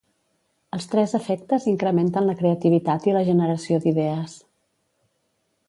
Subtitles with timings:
[0.77, 4.35] Els tres efectes incrementen la creativitat i la generació d'idees.